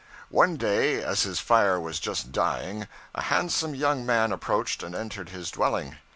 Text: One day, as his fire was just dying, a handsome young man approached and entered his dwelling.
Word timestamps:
One 0.31 0.57
day, 0.57 0.99
as 1.03 1.21
his 1.21 1.39
fire 1.39 1.79
was 1.79 1.99
just 1.99 2.31
dying, 2.31 2.87
a 3.13 3.21
handsome 3.21 3.75
young 3.75 4.03
man 4.03 4.31
approached 4.31 4.81
and 4.81 4.95
entered 4.95 5.29
his 5.29 5.51
dwelling. 5.51 5.97